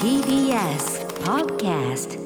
[0.00, 2.18] TBS Podcast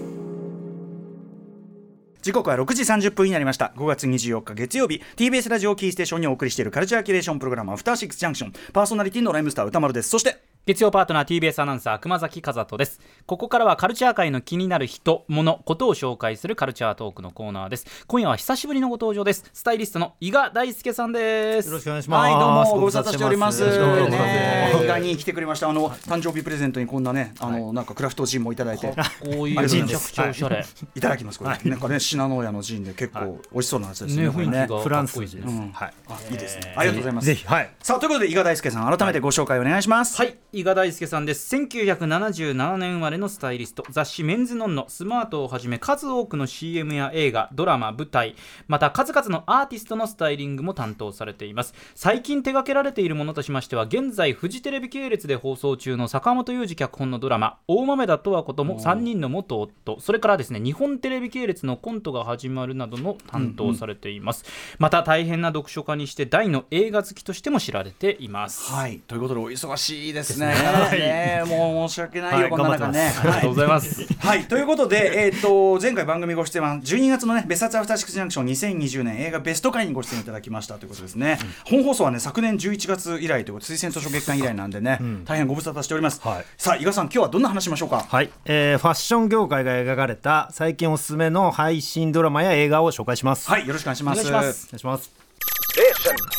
[2.22, 3.72] 時刻は6時30分になりました。
[3.77, 5.03] 5月24日月曜日。
[5.16, 8.52] TBS ラジオキーステーションにお送りしているカルチャーキュレーションプログラムアフターシックスジャンクション。
[8.72, 10.08] パーソナリティのライムスター歌丸です。
[10.08, 12.99] そして月曜パートナー TBS アナウンサー熊崎和人です。
[13.26, 18.05] ここからはカルチャー界の気になる人物ことを紹介するカルチャートークのコーナーです。
[18.06, 19.45] 今夜は久しぶりのご登場です。
[19.52, 21.69] スタイリストの伊賀大輔さんです。
[21.69, 22.30] よろしくお願いします。
[22.30, 23.60] はいどうもご無沙汰しております。
[23.60, 24.24] よろしくお願いします。
[24.24, 25.69] ね意外に来てくれました。
[25.69, 28.87] あの誕生日プレゼントにこんなねあの、なんかクラフトジンもいただいて。
[28.87, 28.95] こ
[29.26, 31.01] ういうありがとうございめちゃくちゃおしゃれ、い。
[31.02, 34.30] ただきますこれ、なんかね信濃屋のジンで結構美味しそうなやつですね。
[34.30, 35.73] フランスかっこいいですうん。
[35.73, 35.92] はい。
[36.09, 36.74] あいいですね。
[36.74, 37.26] ありがとうございます。
[37.26, 37.46] ぜひ。
[37.46, 37.70] はい。
[37.82, 40.16] さあということで伊賀大輔さん改めてご紹介お願いします。
[40.16, 41.52] はい、伊賀大輔さんです。
[41.56, 48.36] 1977年生まれのスタイリスト、雑誌メンズノンノ、スマートをはじめ数多くの CM や映画、ドラマ、舞台、
[48.68, 51.74] また数々のアーティストのスタイリングも担当されています。
[51.96, 64.45] 最近手掛けられているものとしましては、現在フジテレビ系列で放送中の坂本雄二脚本のドラマ、大豆田とはことも3人の元夫、それからですね、日本テレビ系列のコントが始まるなどの担当されています。
[64.79, 68.70] また大変な読書家にして大の映画好きとしても知られています。
[68.70, 71.42] はいということでお忙しいですねですね。
[71.47, 73.12] もう申し訳ないよ、はいこんな中ね。
[73.20, 74.06] ありがとうございます。
[74.19, 86.45] はい、ということで、えー、と前回番組ご出演は12月のね「別冊アフターシックスジャンクション2020年映画ベスト回」にご出演いただきましたということですね、本放送はね昨年11月以来ということで推薦図書月間以来なんでね、大変ご無沙汰しております、はい。
[86.56, 88.06] さあ伊賀さん今日はどんな話しましょうか？
[88.08, 93.48] はい、えーファッション業界が描かれた最近おすすめの配信ドラマや映画を紹介します。
[93.48, 94.27] はいよろしくお願いします。
[94.27, 94.67] お願いします。
[94.69, 96.34] お願いします。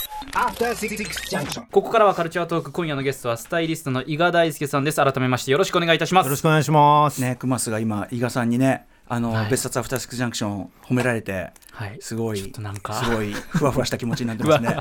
[1.72, 5.04] ここからはカルチャートーク今夜のゲストはスタイリストの伊賀大輔さんです。
[5.04, 6.26] 改めましてよろしくお願いいたします。
[6.26, 7.22] よろしくお願いします。
[7.22, 9.50] ねクマスが今伊賀さんにねあの、はい。
[9.50, 11.98] 別冊アフターシックスジャンクション褒められてはい。
[12.02, 12.94] すごいちょっとなんか。
[12.96, 14.78] すごいふわふわした気持ちになってますね。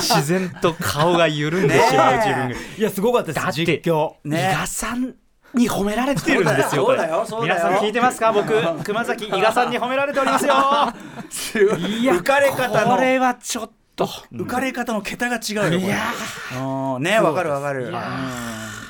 [0.00, 2.54] 自然と顔が緩んでしまう自分が。
[2.78, 3.44] いやすごかったです。
[3.44, 4.14] だって実況。
[4.24, 5.14] 伊賀さん
[5.54, 7.54] に褒められてるんですよそうだよそうだよ。
[7.54, 8.52] 皆さん聞いてますか僕？
[8.84, 10.54] 熊崎伊賀さんに褒められておりますよ。
[11.30, 11.78] すごい。
[11.78, 12.96] 浮かれ方の。
[12.96, 17.10] これはちょっと浮かれ方の桁が違うよこれ。
[17.10, 17.92] ねわかるわかる。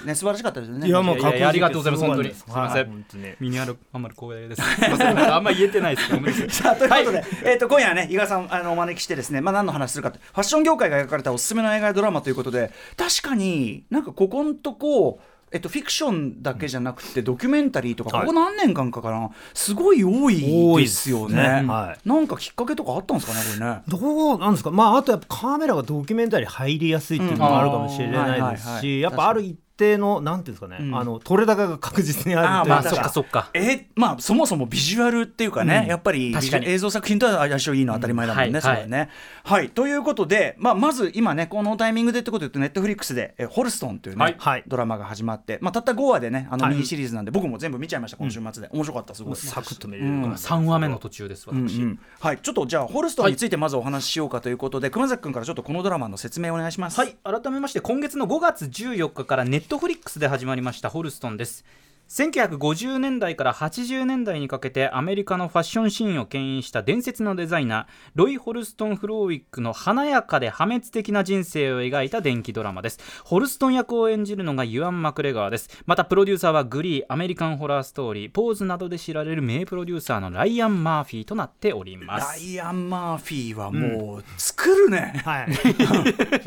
[0.04, 0.88] ね素晴らしかったですよね。
[0.88, 2.30] いやもうありがとうございます本当に。
[2.32, 2.82] すすいません。
[2.82, 2.90] はい。
[2.90, 3.34] 本当に。
[3.40, 4.62] 身にあるあんまり光栄です。
[4.62, 15.20] あんま言えてないです さあということで、えー、と今夜はね伊賀さんあのお招きしてですね、まあ、何の話するかってファッション業界が描かれたおすすめの映画やドラマということで確かになんかここんとこ
[15.54, 18.26] えっと、フィクションだけじゃなくてドキュメンタリーとか、はい。
[18.26, 19.30] ここ何年間かかな。
[19.54, 23.82] すごい多い多いでですすよよねねはいなんかきっかけとかあったんですかねこれね。
[23.86, 30.96] どうなんですか、まあ、あとやっぱカメラがドキュメンタリー入りやすいっていうのもあるかもしれないですし、やっぱある一定の、なんていうんですかね、うん。
[30.96, 32.58] あの取れ高が確実にあるという。
[32.58, 33.50] あーまあまあそっかそっか。
[33.54, 35.88] えーまあそもそもビジュアルっていうかね、うん。
[35.88, 36.68] やっぱり確かに。
[36.68, 38.62] 映像作品とは相性いいのは当たり前だもんね、うんはい。
[38.62, 39.10] それはね。
[39.44, 44.36] はい、ということで、まあ、まず今ねこのタイミングでってことで言うとネットフリックスで「えホルストン」というね、はい。
[44.38, 44.64] はい。
[44.66, 46.74] ドラマが始まって、まあ、たった5話でねあのはい。
[46.74, 49.36] ミニシリーズなんで、僕も全部見ちゃいました今週末で、面白かったすごい。
[49.36, 50.32] サクッと見れる、うん。
[50.32, 52.00] 3話目の途中です私、うんうん。
[52.20, 56.98] はい、ちょっとじゃあホルストンについてまずお話ししようかということで、熊崎君からちょっとこのドラマの説明お願いします。
[56.98, 57.16] はい。
[57.22, 61.64] 改めまして今月の5月14日からネッットフリックスで始まりましたホルストンです。
[62.08, 73.00] 1950年代から80年代にかけてアメリカのファッションシーンを牽引した伝説のデザイナーロイ・ホルストン・フローウィックの華やかで破滅的な人生を描いた電気ドラマです。
[73.24, 75.82] ホルストン役を演じるのがユアン・マクレガーです。
[75.86, 85.46] またプロデューサーはグリーアメリカンホラーストーリーポーズなどで知られる名プロデューサーのライアン・マーフィーとなっておりまラすイアン・マーフィーはもう作るね、はい、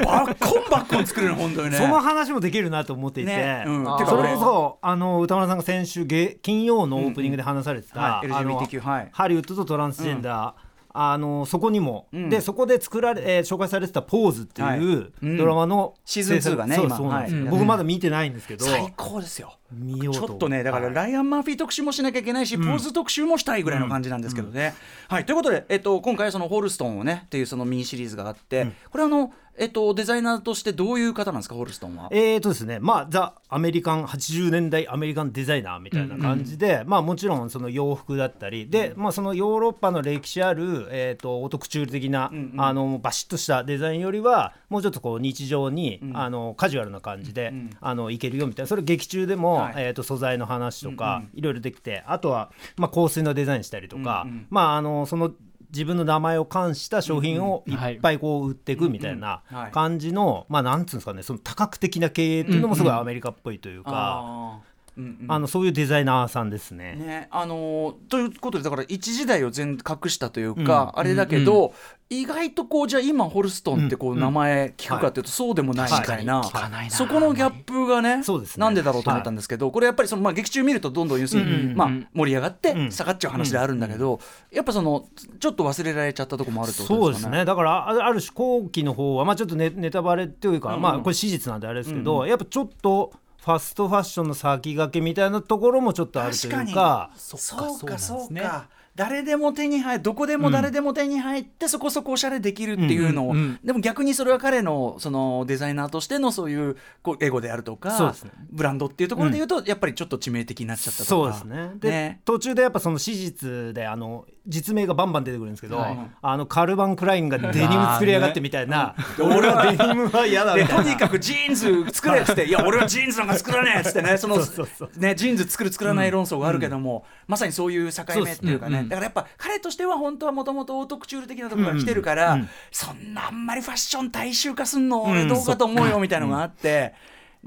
[0.03, 1.78] バッコンバッコン作るね本当にね。
[1.78, 3.63] その話もできるなと思っていて、ね。
[3.66, 3.84] うん。
[3.97, 8.31] てかそれこそあの歌丸さんが先週げ金曜のオープニングで話されてた、はい。
[8.31, 9.09] あの LGBTQ はい。
[9.12, 10.68] ハリウッドとトランスジェンダー、
[11.00, 12.30] あのそこにも、うん。
[12.30, 14.80] でそこで作られ、えー紹介されてた「ポーズ」っていう、はい。
[14.80, 16.97] うんドラマのシーズン2がねそう今。
[16.97, 17.36] そうなんです。
[17.36, 17.50] よ、はい。
[17.52, 19.53] 僕まだ見てないんですけど、最高ですよ。
[19.72, 20.28] 見ようと。
[20.28, 20.96] ちょっとねだからはい。
[20.96, 24.74] ライアン・マーフィー特集もしなきゃいけないし、ポーズ特集もしたいぐらいの感じなんですけどね。
[25.07, 25.25] はい。
[25.25, 32.09] ということで、えっと、今回はそのホルストンをねっていうそのミニシリーズがあって、これあの、えっと、デザイナーとしてどういう方なんですかホルストンは？
[32.12, 42.62] えーとですねまあザ・アメリカン80年代アメリカンデザイナーみたいな感じで、まあもちろんその洋服だったりで、まあそのヨーロッパの歴史ある、えー、とオトクチュール的な、んうん。
[42.62, 48.68] あのバシッとしたデザインよりはもうちょっとこう日常に、あのカジュアルな感じで、んあのいけるよみたいな。
[48.68, 49.74] それ劇中でも、はい。
[49.77, 54.48] えー、と素材の話とか、いろいろできてあとは、まあ、香水のデザインしたりとか、うんうん。
[54.50, 55.31] まああのその
[55.72, 57.74] 自分の名前を冠した商品をい。
[57.74, 59.42] っぱいこう売っていくみたいな
[59.72, 64.60] 感じの、まあなんつうんですかねその多角的な経営っていうのもすごいアメリカっぽいというか、あ
[64.98, 66.96] うんあのそういうデザイナーさんですね。
[66.96, 67.28] ね。
[67.30, 71.74] あのーということでだから一時代を全隠したというか、あれだけど、
[72.09, 76.42] 意外とこうじゃあ今ホルストンってこう名前聞くかっていうとそうでもないみたいな、
[76.89, 78.62] そこのギャップがねそうですね。
[78.62, 82.92] なんでだろうと思ったんですけど、これやっぱりその、まあ、劇中見るとどんどん要するに、まあ、盛り上がってん。
[82.92, 84.19] 下がっちゃう話であるんだけど、
[84.51, 85.07] やっぱその
[85.39, 87.06] ちょっと忘れられちゃったところもあるってことでかね。
[87.06, 87.45] そうですすね。
[87.45, 93.12] だからあある種後期の方は、まあ、ちょっとネネタバレっていうか、まあ、これ史実なんであれですけど、やっぱちょっと
[93.44, 97.12] ファストファッションの先駆けみたいなところもちょっとあるというか。
[97.15, 98.42] そっかそうかそうなんですね。
[98.42, 108.32] そうか誰でも手に入るどこでも誰でも手に入って、そこそこおしゃれできるっていうのを、でも逆にそれは彼のそのデザイナーとしてのそういうこうエゴであるとかね。
[108.50, 111.10] ブランドっていうところで言うと、やっぱりちょっと致命的になっちゃったとか。
[111.10, 111.72] そうですね。
[111.80, 112.22] でね。
[112.26, 115.98] 途中でやっぱその史実であの実名がバンバン出てくるんですけど、はい。
[116.22, 128.78] あのカルバン・クラインがデニム作りやがってみたいな、俺はデニムは嫌だみたいなとにかくジーンズ作れっつって「い や俺はジーンズなんか作らねえ」っつってねそのねジーンズ作る作らない論争があるけども、まさにそういう境目っていうかね。
[128.78, 132.40] そうですねだからやっぱ彼としては本当はもともとオートクチュール的なところから来てるから、うん。
[132.42, 132.50] うん。
[132.72, 136.94] そんなあんまりファッション大衆化すんの俺どうかと思うよみたいなのがあって、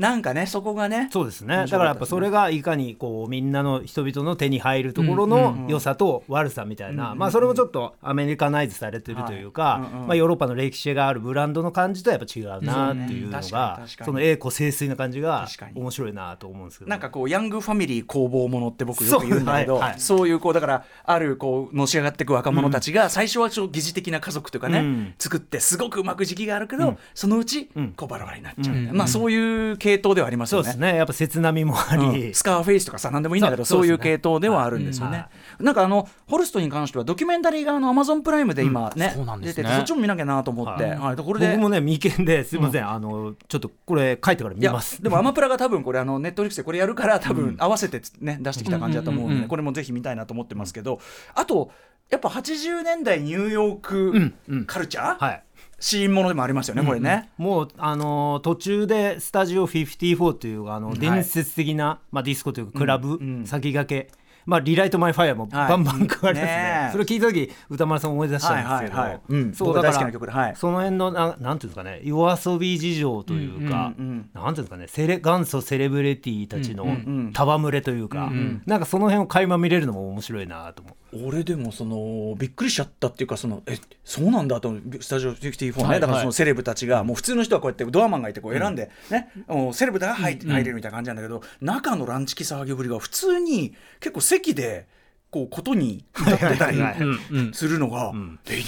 [0.00, 1.58] なんかねそこがねそうですね。
[1.58, 13.88] 面だからやっぱそれがいかにこうみんなの人々の手に入るところの良さと悪さみたいな、まあそれもちょっとアメリカナイズされてるというか、はいうんうんまあ、ヨーロッパの歴史があるブランドの感じとはやっぱ違うなっていうのがに確かに。
[14.06, 20.28] その栄枯盛衰な感じが面白いなと思うんですけど、なんかこうヤングファミリー工房ものって僕よく言うんだけどそう,、そうはい。
[20.28, 25.14] はいいうこうだからあるこうのし上がっていく若者たちが最初はちょっと疑似的な家族とかね、うん。
[25.18, 27.92] 作ってすごくうまく時期があるけど、そのうちうん。
[27.92, 30.64] こうバラバラになっちゃうまあそういう系統ではありますよね。
[30.64, 32.34] そうですねやっぱ切なみもあり、うん。
[32.34, 35.26] スカーフェイスとかさ何でもいいんだけどそそうういう系統ではあるんですよね。
[35.58, 39.62] うんなんかあのホルストに関してはドキュメンタリーがあのアマゾンプライムで今ね,、そうなんですね。
[39.62, 40.98] 出ててそっちも見なきゃなと思って、はい。
[40.98, 45.02] はい、これで僕もね未見ですいません、あのちょっとこれ書いてから見ます。
[45.02, 51.00] でもアマプラが多分これあのネットフリックスでこれやるから多分合わせてつね出してきた感じだと思うんで、これもぜひ見たいなと思ってますけど
[51.34, 51.70] あと
[52.08, 54.32] やっぱ80年代ニューヨーうク
[54.66, 55.42] カルチャー、はい
[55.80, 57.30] シーンものでもありますよねこれね。
[57.38, 63.46] もう、あのー途中でスタジオ54というあのはい伝説的な、まあ、ディスコというかクラブ、うんうん。
[63.46, 64.12] 先駆け、
[64.46, 65.68] まあ、リライト・マイ・ファイアもはい。
[65.68, 66.92] バンバン加わりますね,、ねえ。
[66.92, 69.20] それを聞いた時歌丸さん思い出したんですけど、はいはいはい。
[69.28, 69.54] うん。
[69.54, 70.56] そうだから僕大好きな曲ではい。
[70.56, 74.42] その辺のななんていうんですかね夜遊び事情というか、うんうんうん。
[74.42, 78.30] なんていうんですかねセレ元祖セレブリティたちのうんうん戯れというか、
[78.66, 80.94] なんかその辺を垣間見れるのも面白いなと思う。
[81.12, 89.30] 俺でもそのびっくりしちゃったっていうかそのえそうなんだとスタジオ54ね、はいだからそのセレブたちがもう普通の人はこうやってドアマンがいてこう選んで、ね。
[89.48, 94.86] もうセレブだが入って入れるみたいな感じなんだけど、中のランチキ騒ぎぶりが普通に結構席で
[95.30, 97.18] こうことに歌ってたりはいはいうん。
[97.30, 97.52] うん。
[97.52, 98.12] するのが、
[98.48, 98.62] え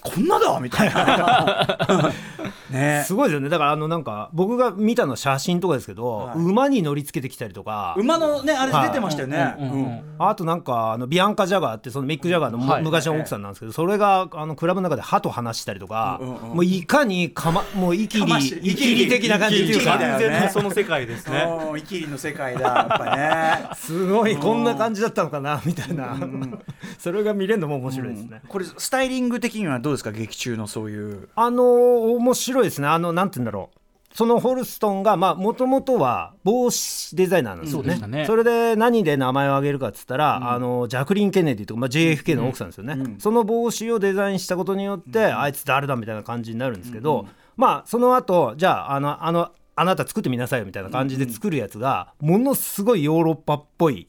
[0.00, 2.12] こんなだみたいな
[2.72, 3.04] ね。
[3.06, 3.48] すごいですよね。
[3.48, 6.38] だからあのなんか僕が見たのは写真とかですけど、はい。
[6.38, 7.94] 馬に乗り付けてきたりとか。
[7.98, 9.84] 馬のねあれ出てましたよね、うんうんうん。
[9.84, 10.00] うん。
[10.18, 12.82] あとなんかあのビアンカ・ジャガーってそのミック・ジャガーのむ、はい。
[12.82, 16.56] 昔の奥さんなんですけどそれがあのクラブの中で歯と話したりとか、うんうんうん。
[16.56, 19.98] もういかにかまもうイキリかましイキリ的な感じっていうか。
[19.98, 21.46] 完全にその世界ですね。
[21.70, 23.68] うんイキリの世界だやっぱね。
[23.76, 26.16] すごいこんな感じだったのかなみたいな、
[26.98, 28.42] それが見れるのも面白いですね。
[28.48, 30.12] これスタイリング的にはどうですか？
[30.12, 31.28] 劇中のそういう。
[31.34, 32.88] あのー面白いですね。
[32.88, 33.78] あのなんて言うんだろう。
[34.14, 38.26] そのホルストンがもともとは帽子デザイナーなんですよね,、そうでしたね。
[38.26, 47.26] それで何で名前を挙げるかっつったら、あのジャクリン・ケネディとか、まあ、JFK の奥さんですよね、その帽子をデザインしたことによって、あいつ誰だみたいな感じになるんですけど、
[47.56, 49.50] まあその後じゃああのあの
[49.82, 54.06] あなた作ってみなさいよみたいな感じで作るやつがものすごいヨーロッパっぽい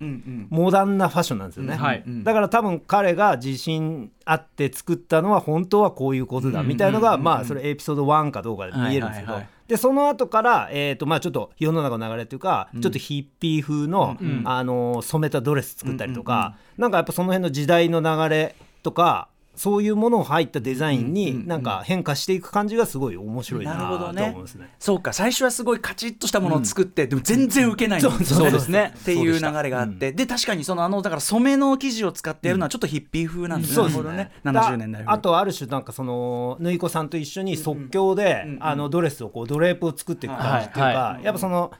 [0.50, 2.04] モダンなファッションなんですよね、はい。
[2.06, 9.42] だから多分彼が自信あって作ったのは本当はこういうことだみたいのがまあそれエピソード1かどうかで見えるんですけど。
[9.68, 24.34] でその後からえーとまあちょっと世の中の流れというかちょっとヒッピー風のあの染めたドレス作ったりとかなんかやっぱその辺の時代の流れとかそういうものを入ったデザインになんか変化していく感じがすごい面白いななるほどと思ね。
[24.36, 24.70] うんですね。
[24.80, 28.10] そうか最初はすごいカチッとしたものを作って、でも全然受けないんそ
[28.48, 28.94] うですね。
[28.98, 34.18] っていう流れがあって、で確かにそのあのだから染めの生地を使ってやるのはちょっとヒッピー風なんですね、そうですね。
[34.18, 34.32] ね。
[34.44, 41.72] 70年代風ああとある種なんかその縫い子さんと一緒に即興で、あのドレスをこうドレープを作っていく感じっていうか、はいはやっぱその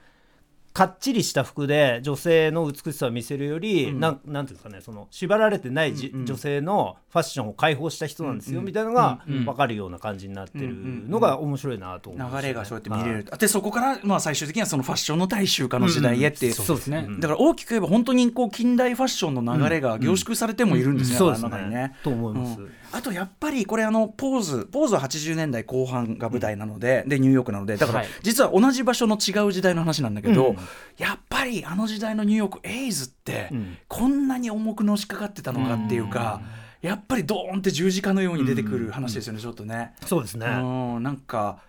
[0.74, 10.74] かっちりした服で女性の美しさを見せるより、なんなんていうんですかねその縛られてないじ、女性のファッションを解放した人なんですよ、みたいなのが分かるような感じになってる
[11.08, 13.40] のが面白いなと思います、流れがそうやって見れる、はい。
[13.40, 17.08] でそこからまあ最終的にはそのファッションの大衆化の時代へっていう、そうですね。
[17.20, 21.96] だから大きく言えば本当にこう近代ファッションの流れが凝縮されてもいるんですね、そうですあの中にね。
[22.04, 28.08] と思います、うんあとやっぱりこれあのポーズポーズは80年代後半が舞台なので、でニューヨークなのでだからはい。
[28.22, 30.58] 実は同じ場所の違う時代の話なんだけど、うん。
[30.98, 33.78] やっぱりあの時代のニューヨークエイズって、うん。
[33.88, 36.42] こんなに重くのしかかってたのかっていうか、
[36.82, 39.94] やっぱりドーンって十字架のように出てくる話ですよね、ちょっとね。
[40.06, 40.46] そうですね。
[40.46, 41.60] うんなんか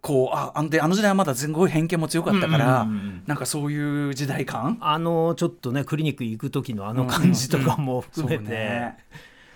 [0.00, 3.22] こうああんであの時代はまだすごい偏見も強かったから、うんうんうんうん。
[3.26, 4.78] なんかそういう時代感？
[4.80, 8.98] あのちょっとねクリニック行く時のあの感じとかも含めて、ね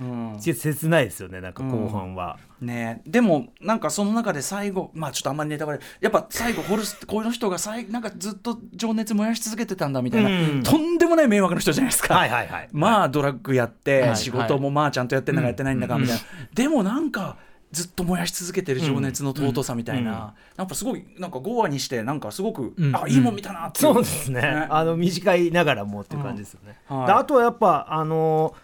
[0.00, 0.38] うん。
[0.40, 2.38] ち切ないですよねなんか後半は。
[2.60, 3.02] ね。
[3.06, 10.62] でもなんかその中で最後まあちょっとあんまりネタバレやっぱ最後ホルス この人が最なんかずっと情熱燃やし続けてたんだみたいな、うん。
[10.62, 12.14] とんでもない迷惑の人じゃないですか。
[12.14, 12.68] はいはいはい。
[12.72, 16.22] まあドラッグやって、はい仕事もまあちゃんとやってんだかやってないんだかみたいな、
[16.54, 17.36] でもなんか
[17.70, 22.96] ずっと燃やし続けてる情熱の尊さみたいな、なんかすごいなんか5話にしてなんかすごく、うん。
[22.96, 24.66] あいいもん見たなっていう、そうですね。
[24.70, 26.78] あの短いながらもっていう感じですよね。
[26.90, 26.98] うん。
[26.98, 27.06] はい。
[27.08, 28.54] であとはやっぱあの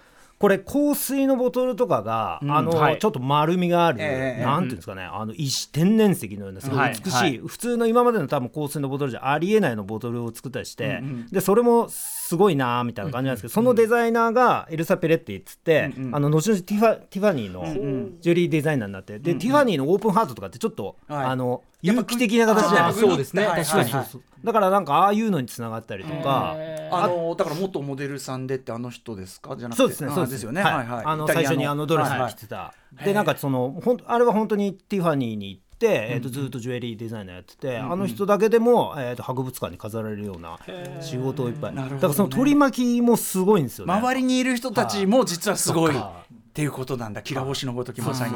[0.45, 2.99] これ香水のボトルとかが、うんあの、はい。
[2.99, 5.03] ちょっと丸みがある、ええなんていうんですかね。
[5.03, 7.39] あの石天然石のようなすごい美しい、はいはい。
[7.47, 11.27] 普通の今までの多分香水のボトルじゃありえないのボトルを作ったりして、うんうん。
[11.29, 11.89] でそれも
[12.27, 21.27] すごいなーみたいな感じなんですけど、そのデザイナーがエルサ・ペレッティっつって、あの後々ティファティファニーのんジュエリーデザイナーになって、で、ティファニーのオープンハートとかってちょっと、はい。
[21.27, 23.09] あの有機的な形じゃないあですか。
[23.09, 23.47] そうですね。
[23.47, 24.23] はい確かに。
[24.43, 26.57] だからなんかああいうのにつながったりとか。
[26.91, 29.55] あのだから元モデルさんでってあの人ですか？
[29.57, 29.83] じゃなくて。
[29.83, 30.87] そうですね、あそうですよね、はい。
[30.87, 40.59] はいあの最初にあのドレス着てた、はいでなんかそのほんあれは本当にティファニーに行って、えー、とずっとジュエリーデザイナーやってて、あの人だけでも、えー、と博物館に飾られるような
[41.01, 43.93] 仕事をいっぱい、だからその取り巻きもすごいんですよね。
[43.95, 45.95] 周りにいる人たちも実はすごい。
[45.95, 46.01] そ
[46.55, 47.21] っていうことなんだ。
[47.21, 48.35] きら星のごときまさに。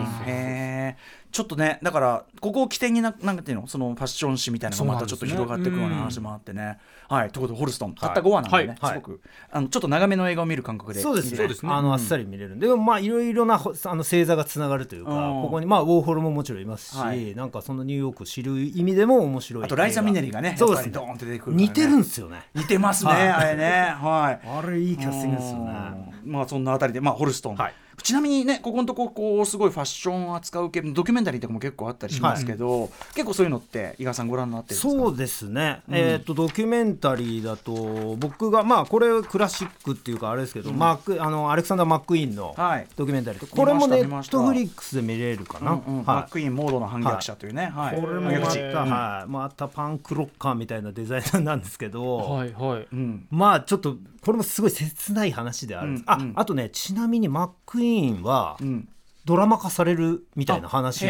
[1.30, 3.68] ちょっとねだからここを起点にななんていうの？
[3.68, 6.78] そのファッション誌みたいなのがまたちょっと広がっていくような話もあってね。
[7.08, 7.30] はい。
[7.30, 7.94] ということでホルストン。
[7.94, 8.92] たった5話なんでね、はい。
[8.94, 9.20] すごく。
[9.52, 11.30] あのちょっと長めの映画を見る感覚でそうですね。
[11.32, 11.56] 見れる。
[11.62, 15.42] あのあっさり見れるんででもまあいろいろなほあの星座がつながるというか、うん。
[15.42, 17.36] ここにまあウォーホルももちろんいますし、はい。
[17.36, 20.92] なんかそのニューヨークを知る意味でも面白いあとライザ・ミネリがねそうですね。
[20.92, 21.62] ドーンって出てくるね。
[21.62, 22.48] 似てるんですよね。
[22.52, 23.28] 似てますね、はい。
[23.28, 23.94] あれね。
[24.00, 24.48] はい。
[24.48, 26.12] あれいいキャスティングですよね。
[26.24, 26.32] うん。
[26.32, 34.90] まあそんなあたりで、まあ、ホルストン、はいちなみにねここのとここうすごいファッションを扱う系ドキュメンタリーとかも結構あったりしますけど、結構そういうのって伊賀さんご覧になってるんですか？
[34.90, 42.86] そうですね、えー、とドキュメンタリーだと僕がまあこれクラシックっていうかあれですけど、マークあのアレクサンダー・マック・イーンのはい。
[42.96, 43.40] ドキュメンタリー。
[43.40, 46.04] とこれもネットフリックスで見れるかな、うんうん。
[46.04, 47.98] マッはクイーンモードの反逆者というね、はい。
[47.98, 52.86] い、これもまた、はい、またパンクロッカーみたいなデザイナーなんですけど、はいはい。
[52.92, 53.26] うん。
[53.30, 56.32] まあちょっとこれもすごい切ない話であるんです、うんうん。
[56.36, 57.87] ああとねちなみにマック・イーン
[58.22, 58.88] はうん。
[59.24, 61.08] ドラマ化されるみたいな話を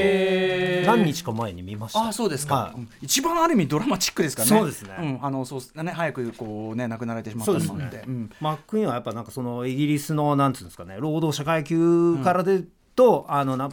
[0.86, 2.00] 何日か前に見ました。
[2.00, 2.78] ああそうですか、はい。
[2.80, 2.88] うん。
[3.00, 4.58] 一番ある意味ドラマチックですからね。
[4.58, 5.18] そうですね。
[5.20, 8.30] ん、あのそうね早くこうね亡くなられてしまったのもあって、うん。
[8.40, 12.64] マック・イーンはやっぱなんかそのイギリスのなんていうんですかね労働者階級からで
[12.96, 13.70] と、あのな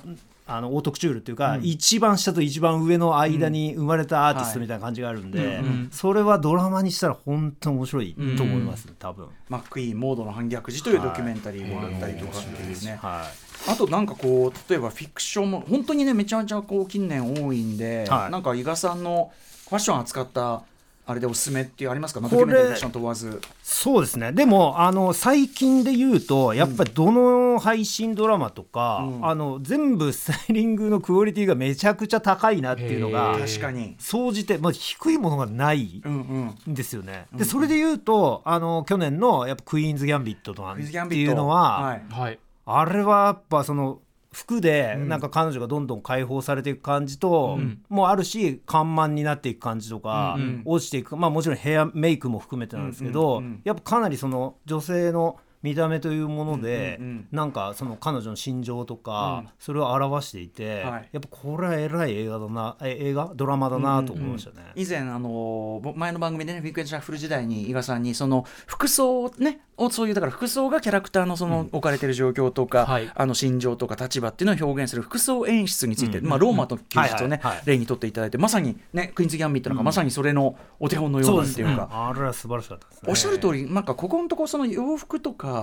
[0.47, 5.89] あのオートクチュールっていうか、一番下と一番上の間に生まれたアーティストみたいな感じがあるんで、ん。
[5.91, 9.27] それはドラマにしたら本当に面白いと思います、多分。
[9.49, 13.25] マックイーンモードの反逆時というドキュメンタリーだったりとかっていうね、は
[13.67, 13.71] い。
[13.71, 18.31] あとなんかこう例えばフィクションも本当にねめちゃめちゃこう近年多いんで、はい。
[18.31, 19.31] なんか伊賀さんの
[19.67, 20.61] ファッション扱った
[21.07, 24.31] あれでおすすめっていうありますか、まあ、ドキュメンタリーション問わずそうですね。
[24.31, 29.25] でもあの最近で言うとやっぱりどの配信ドラマとか、うん。
[29.27, 33.95] あの全部スタイリングのクオリティがめちゃくちゃ高いなっていうのが確かに。
[33.99, 36.71] 総じて、まあ、低いものがないうんうん。
[36.71, 37.27] んですよね。
[37.33, 41.31] でそれで言うとあの去年のやっぱクイーンズ・ギャンビットとかっクイズギャンてビット。
[41.31, 42.01] いうのは、はい。
[42.09, 42.39] はい。
[42.65, 43.99] あれはやっぱその
[44.35, 47.81] 服でなんか彼女がどんどん解放されていく感じと、うん。
[47.87, 50.61] もうあるし緩慢になっていく感じとか、うんうん。
[50.65, 51.15] 落ちていく。
[51.15, 53.61] まあもちろんヘアメイクも含めてなんですけど、うんうんうん。
[53.63, 57.27] やっぱかなりその女性の見た目というもので、うんうんうん。
[57.31, 59.49] なんかその彼女の心情とか、うん。
[59.57, 61.09] それを表していて、はい。
[61.11, 63.31] やっぱこれは偉い映画だなえ映画？
[63.35, 64.67] ドラマだなと思いましたね。
[64.75, 73.11] 以前あのぼ前の番組でねフィクエンシャッフル時代に伊賀さんにその服装をねをそういうだから服装がキャラクターのその置かれてる状況とか、はい。
[73.13, 77.65] あの心情とか立場っていうのを表現する服装演出について、うんまあ、ローマと休日をね、はいはいはい。
[77.65, 83.09] 例にとっていただいてまさにねクイーンズ・ギャンビットなんかまさにそれのお手本のようなっていうか、あれは素晴らしかったですね。
[83.09, 85.54] おっしゃる通りなんかここのところその洋服とか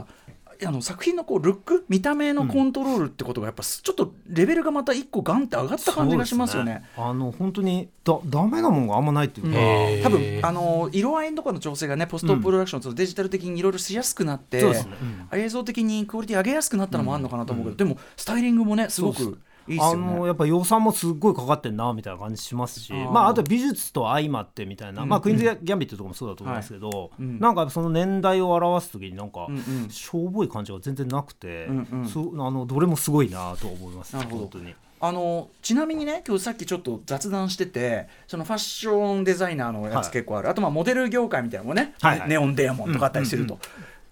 [0.64, 6.84] あの作品のこうルック見た目のコントロールってことがやっぱちょっとレベルがまた一個ガンって上がった感じがしますよね。
[6.96, 14.92] あの本当にだダメなもんがあんまないっていうか、多分あの色合いとかの調整がねポストプロダクションとデジタル的にいろいろしやすくなって、そうですね。
[15.32, 19.94] 映像的にクオリティ上げやすくなったのもあるのかなと思うけど、でもスタイリングもねすごくあいいね。
[19.96, 22.92] のやっぱ予算もすっごいかかってんなみたいな感じしますし。
[22.92, 23.10] ー。
[23.10, 29.90] まあ、あと美術と相まってみたいな、まあ、クイーンズ・ギャンビットとかもそうだと思いますけど、んなんかその年代を表す時になんか、んうん。
[29.90, 32.08] しょぼい感じが全然なくて、んうん。
[32.08, 34.74] そうあのどれもすごいなと思います本当に。
[35.04, 40.10] あのちなみにね今日さっきちょっと雑談しててそのファッションデザイナーのやつはい。
[40.12, 42.28] 結構ある、あとまあモデル業界みたいなのもね、はいはい。
[42.28, 43.58] ネオンデーモンとかあったりすると、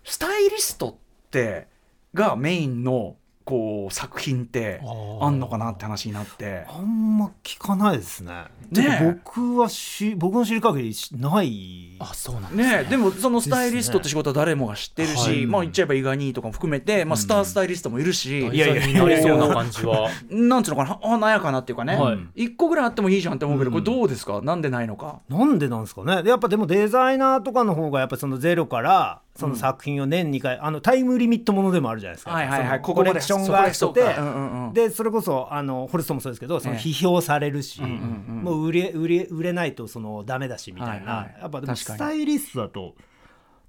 [0.02, 0.94] スタイリストっ
[1.30, 1.68] て
[2.12, 3.14] がメインの
[3.50, 4.80] こう作品って
[5.20, 6.64] あんのかなって話になって。
[6.68, 8.44] あんま聞かないですね。
[8.70, 11.96] ね僕はし僕の知る限りしない。
[11.98, 12.84] あそうなんですね。
[12.84, 15.46] でもそのスタイリストって仕事は誰もが知ってるし、はい。
[15.46, 20.08] まあ言っちゃえば伊賀兄とかも含めて、まあ、スタースタイリストもいるし、いやいやになりそうな感じは。
[20.30, 22.18] なんつうのかな華やかなっていうかね、はい。
[22.44, 24.40] 一個ぐらいあってもいいじゃんって思うけど、これどうですか？
[24.42, 25.18] なんでないのか？
[25.28, 26.22] なんでなんですかね。
[26.22, 32.80] でやっぱでもデザイナーとかの方がやっぱそのゼロからその作品を年2回、あのタイムリミットものでもあるじゃないですか、はいはいはい。
[32.80, 36.80] コレクションがあってでそうんそれこそあのホルストもそうですけどそのええ。
[36.80, 41.36] 批評されるし、もう売れ売れ売れないとそのダメだしみたいな、はいはい。
[41.40, 42.94] やっぱでもスタイリストだと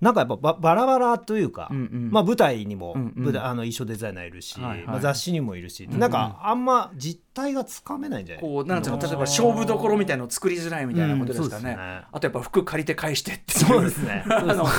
[0.01, 2.09] なんかやっぱババラバラというか、うんうん。
[2.11, 3.23] まあ、舞台にも、うんうん。
[3.25, 4.87] 舞台あの衣装デザイナーいるし、はいはい。
[4.87, 8.43] まあ、雑誌にもいるし、なんかあんま実態がつかめないんじゃない？
[8.43, 12.01] こうなんつうの例えば勝負どころみたいのを作りづらいみたいなことですからね,、うんね。
[12.11, 14.25] あとやっぱ服借りて返してってそうですね。
[14.29, 14.71] あの比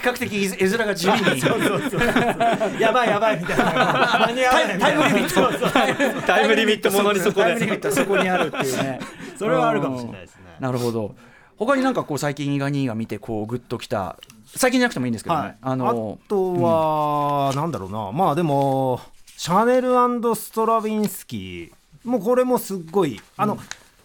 [0.00, 2.80] 較的絵絵面が地味に。
[2.80, 4.26] やばいやばいみたいな。
[4.26, 6.22] 間に合わないタイムリミット。
[6.26, 7.42] タイムリミットものにそこで。
[7.44, 8.98] タイムリミットはそこにあるっていうね。
[9.38, 10.42] それはあるかもしれないですね。
[10.60, 11.14] なるほど。
[11.56, 14.16] 他になんかこう最近伊賀兄が見てこうグッときた
[14.56, 18.12] 最近じゃなくてもいいんですけどね、はい、ああのとは、なんだろうな。
[18.12, 19.00] まあでも
[19.36, 19.90] シャネル
[20.34, 22.08] ストラヴィンスキー。
[22.08, 23.56] もうこれもすっごいあの、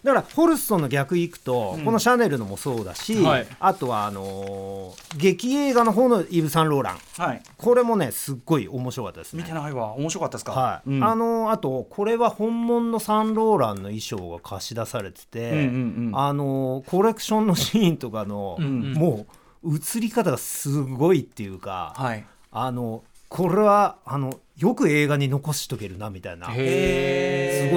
[0.02, 3.46] だからホルストンの逆行くと、このシャネルのもそうだし、はい。
[3.60, 6.98] あとはあのー劇映画の方のイブ・サンローラン。
[7.18, 7.42] はい。
[7.58, 9.42] これもねすっごい面白かったですね。
[9.42, 9.92] 見てないわ。
[9.92, 10.52] 面白かったですか？
[10.52, 10.90] はい。
[10.90, 11.04] うん。
[11.04, 15.62] あのーあとこれは本物のサンローランの衣装が貸し出されてて、うんうん
[16.08, 16.18] うん。
[16.18, 18.94] あのーコレクションのシーンとかの、ん。
[18.94, 26.64] もう映り方がすごいっていうか、はいあのこれはあのよく映画に残しとけるなみたいなすごい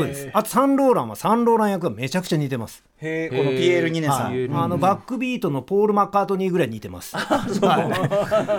[0.07, 7.15] ですあとサンローランはサンローラン役がめちゃくちゃ似てます、へえこのピエール・ニネさん、はい、あのバックビートのポール・マッカートニーぐらい似てます、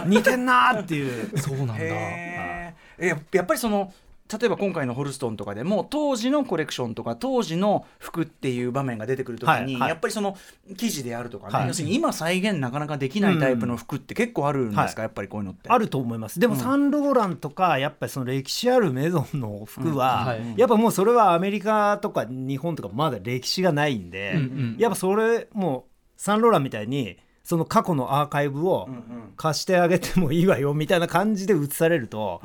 [0.06, 3.92] 似てんなーっていうそうなんだへーえやっぱりその
[4.38, 10.36] 例えば今回のホルストンとかでも当時のコレクションとか当時の服っていう場面が出てくるときに、やっぱりその
[10.76, 11.68] 生地であるとかね、はい。
[11.68, 15.68] 要するに今再現なかなかできないタイプの服って結構あるんですか、はいやっぱりこういうのって。
[15.68, 16.40] あると思います。
[16.40, 24.37] でもサンローランとかやっぱりその歴史あるメゾンの服は、やっぱもうそれはアメリカとか日本とかまだ歴史がないんで、
[24.78, 28.88] やっぱそれもうサンローランみたいにその過去のアーカイブを
[29.37, 32.40] 貸してあげてもいいわよみたいな感じで映されると、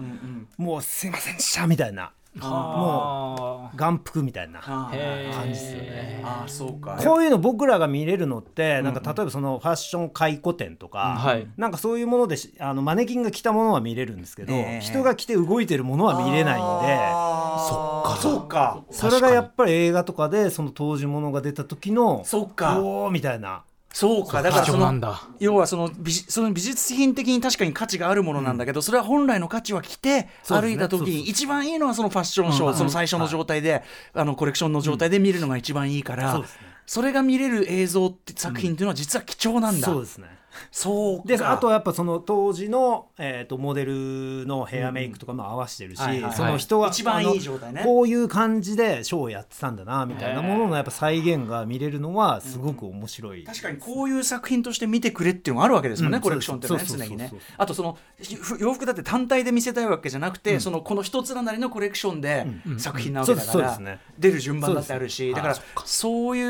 [0.58, 2.12] もうすいませんでしたみたいな。
[2.36, 3.72] もあ。
[3.74, 4.92] う眼福みたいな感
[5.46, 6.22] じですよね。
[6.24, 6.98] あーそうか。
[7.04, 11.48] こういうの僕らが見れるのってなんか例えばそのファッション回顧展とか、はい。
[11.58, 14.82] なんかそういうものでしあのマネキンが着たものは見れるんですけど、ええ。
[14.82, 16.98] 人が着て動いてるものは見れないんで
[17.68, 18.18] そっか。
[18.22, 18.84] そうか。
[18.92, 22.80] それがやっぱり映画とかでその当時ものが出た時のそっか。
[22.80, 25.22] おーみたいなそうかだから貴その重なんだ。
[25.40, 36.60] 要はその美その美術品的に確かに価値があるものなんだけど、それは本来の価値は着て歩いた時に一番いいのはそのファッションショー、うんその最初の状態で、あのコレクションの状態で見るのが一番いいから、そうですね。
[36.86, 40.39] それが見れる映像って作品っていうのは実は貴重なんだ、そうですね
[40.72, 41.24] そうか。
[41.26, 47.82] であとはやっぱその当時の、えー、とモデルのヘアメイクとかも合わせてるし、はいはいその人は一番いい状態ね。
[47.84, 57.32] こういう感じでショーをやってたんだなみたいなもののやっぱ再現が見れるのはすごく面白い、確かにこういう作品として見てくれっていうのがあるわけですもんね、うんコレクションってね常にね。
[57.58, 57.98] あとその
[58.42, 62.46] ふ洋服だって単体で見せたいわけじゃなくて、そのこの一つなりのコレクションで
[62.78, 64.00] 作品なわけだからね。
[64.18, 66.42] 出る順番だってあるしだからそうい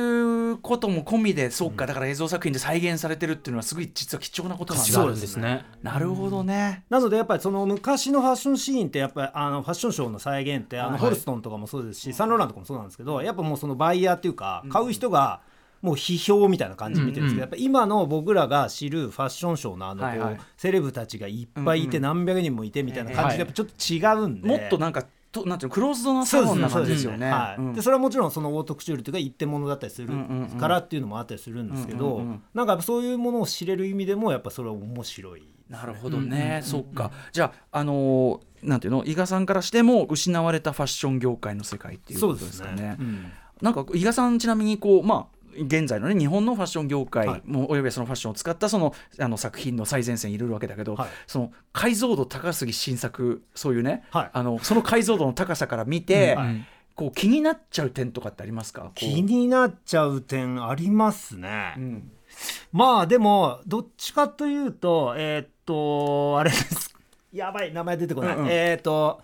[0.52, 4.86] うことも込みでそうかだから映像作品で再現されてるっていうのはすごい実は貴重なことなんだ。
[4.86, 5.66] 価値があるんですね。
[5.84, 15.42] なるほどね、なのでやっぱりその昔のファッションシーンってやっぱりあのファッションショーの再現ってあのはいホルストンとかもそうですし、サンローランとかもそうなんですけどやっぱもうそのバイヤーっていうか買う人が
[15.82, 20.20] もう批評みたいな感じで見てるんですけど、やっぱ今の僕らが知るファッションショーのあのこう、はい。
[20.20, 27.32] はいセレブたちがいっぱいいて何百人もいてみたいな感じでやっぱちょっと違うんで、もっとなんかとなんていうのクローズドなサロンな感じですよね。
[27.76, 30.10] でそれはもちろんそのオートクチュールというか一点物だったりする
[30.60, 35.44] からっていうのもあったりするんですけど、なんかそういうものを知れる意味でもやっぱそれは面白い。
[35.70, 37.12] なるほどね、そっか。
[37.32, 42.98] じゃああのーなんていうの伊賀さんからしても失われたファッション業界の世界っていうことですかね。
[43.00, 43.32] うん。
[43.62, 47.42] なんか伊賀さんちなみにこうまあ現在のね日本のファッション業界、はい。
[47.46, 51.10] もうおよびはそのファッションを使ったそのあの作品の最前線にいるわけだけど、はい。
[51.28, 54.30] その解像度高すぎ新作そういうね、はい。
[54.34, 56.66] あのその解像度の高さから見て、はい。
[56.96, 58.92] こう気になっちゃう点とかってありますか？
[58.94, 62.12] 気になっちゃう点ありますね、うん。
[62.74, 66.94] まあでもどっちかというとえーっとあれです。
[67.32, 68.48] やばい名前出てこない、うんうん。
[68.50, 69.22] えーっと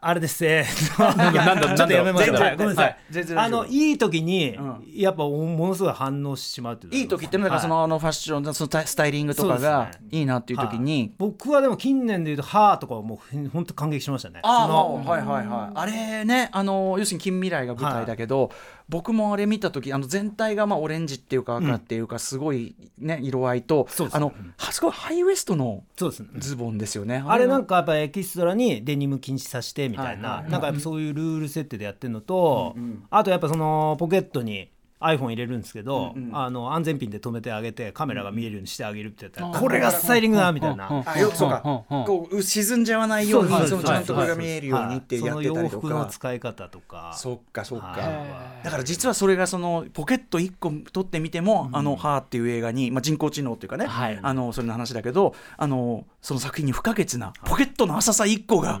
[0.00, 2.96] あれですえーっとなんだなんだちょっとやめます全然ごめんなさい、
[3.36, 4.84] あのいい時に、うん。
[4.94, 14.40] やっぱものすごい反応してしまうっていういい時ってだからその,、あのファッションそのスタイリングとかがいいなっていう時に、僕はでも近年でいうと「はーとかはもう本当感激しましたね。
[14.42, 15.72] ああはいはいはい。
[15.74, 18.50] あれねあの要するに近未来が舞台だけど、
[18.92, 27.24] 僕もあれ見た時あの全体がまあオレンジっていうか赤っていうかすごいね、色合いとあのはすごいハイウエストのズボンですよね。
[27.26, 33.04] あれなんかかやっぱエキストラにデニム禁止させてみたいな、はいはいなんかそういうルール設定でやってるのと、うんうん。
[33.10, 34.70] あとやっぱそのポケットに
[35.02, 36.36] iPhone 入れるんですけど、うんうん。
[36.36, 39.52] あの安全ピンで止めてあげてカメラが見えるようにしてあげるってやったら、うん。
[39.54, 41.62] これがスタイリングだみたいな、うんあよそうか。
[41.90, 42.04] うんうん。
[42.04, 47.14] こう沈んじゃわないようにちゃんとこれが見えるようにってやってたりとその洋服のか使い方とか。
[47.16, 47.86] そっかそっか。
[47.86, 48.64] はい。
[48.64, 54.18] だから実はそれがそのポケット1個取ってみても「あのハーっていう映画に、まあ、人工知能っていうかね、はい。
[54.22, 58.80] あのそれの話だけどあのその作品に不可欠なポケットの浅さ1個が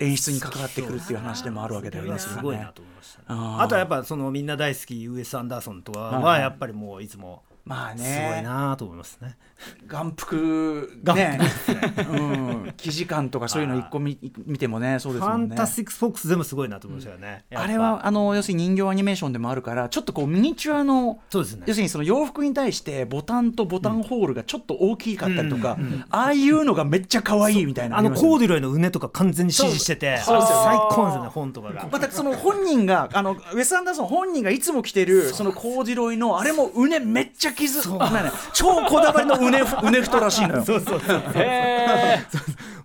[0.00, 2.18] 演出に関わってくるっていう話でもあるわけだよね。
[2.18, 3.26] すごいなと思いましたね。
[3.28, 9.36] あとはやっぱそのみんな大好きウエス・アンダーソンとかはやっぱりもういつもまあすごいねなと思いますね。
[9.86, 11.00] 眼福。
[11.04, 11.38] ね、
[12.10, 15.46] うん、 記事感とかそういうの一個見見てもねそうですもんね。
[15.46, 17.44] ファンタスティック Mr.FOX でもすごいなと思いましたよね。
[17.54, 21.62] あれはあの要するに人形アニメーションでもあるからちょっとこうミニチュアのそうですね。
[21.66, 25.78] 要するにその洋服に対してボタンとボタンホールがちょっと大きかったりとか、
[26.10, 31.88] ああいうのがめっちゃ可愛いみたいなあのコーデュロイのうねとか完全に支持してて、そうそうですよ最高なんですよね本とかが。
[31.92, 37.82] またその本人があのウェス・アンダーソン本人がいつも着てるそのコーデュロイのあれもうねめっちゃ傷
[38.52, 40.64] 超こだわりのうね うね太らしいのよ。
[40.64, 41.22] そうそうそう。
[41.34, 42.18] へ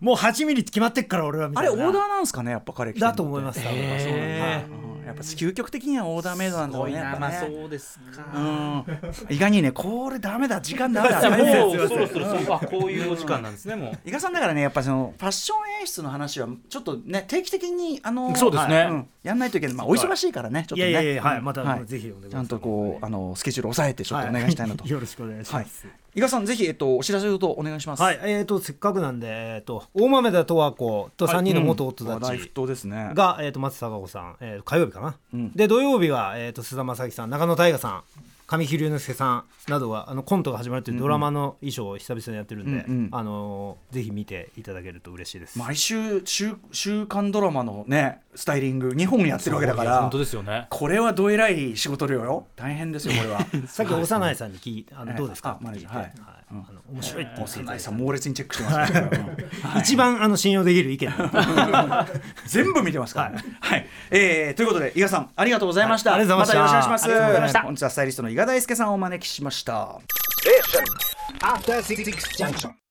[0.02, 1.72] もう8ミリって決まってっから俺はみたいな。
[1.72, 3.60] あれオーダーなんですかねやっぱ彼だと思います。
[3.64, 3.78] 多分。
[3.78, 4.85] へうんや
[5.16, 8.26] っぱ究極的にはオーダーメイドなんだろうねまあねそうですか。
[8.34, 8.86] うん。
[9.30, 11.30] 意外にねこれダメだ時間ダメだ。
[11.30, 14.00] もうそろそろそうあこういうお時間なんですねもう。
[14.06, 19.08] 伊賀さんだからねやっぱそのファッション演出の話はちょっとね定期的にあのそうですね。
[19.24, 19.76] やんないといけない。
[19.76, 20.90] まあお忙しいからねちょっとね。
[20.90, 21.42] いやいやいやはい。
[21.42, 21.86] またはい。
[21.86, 22.32] ぜひお願いします。
[22.32, 24.84] ちゃんとこうあのスケジュール抑えてちょっとお願いしたいなと。
[24.84, 25.64] はよろしくお願いしはい。
[25.66, 26.05] ます。
[26.16, 28.02] 伊賀さんぜひえっとお知らせとお願いします。
[28.02, 33.12] はい、えー、とせっかくなんで、えー、と大豆田十和子と3人の元夫たち話題沸騰ですね。
[33.14, 35.52] が、えー、と松たか子さん、えー、火曜日かな、うん。
[35.52, 38.04] で土曜日は、えー、と菅田将暉さん中野大河さん
[38.48, 45.58] 神木隆之介さんなどがあのコントが始まるというドラマの衣装を久々にやってるんで、うんうんあのーぜひ見ていただけると嬉しいです。
[45.58, 50.68] 毎週週週刊ドラマのねスタイリング2本やってるわけだから本当ですよね。
[50.70, 52.46] これはどえらい仕事量よ。
[52.56, 53.40] 大変ですよこれは。
[53.68, 55.52] さっき幼いさんに聞いあのどうですか？
[55.52, 55.98] あマネージャー。
[55.98, 56.14] はい
[56.52, 58.94] あの面白いって言ってさん猛烈にチェックしてます
[59.80, 61.12] 一番あの信用できる意見。
[62.46, 63.88] 全部見てますから、はい。
[64.12, 66.20] えーということで伊賀さんありがとうございました、はい。
[66.22, 67.08] ありがとうございました。
[67.08, 67.66] たよろしくお願いします。
[67.66, 70.00] 本日はスタイリストの伊賀大輔さんをお招きしました。
[71.42, 72.04] After Six
[72.38, 72.85] Junction.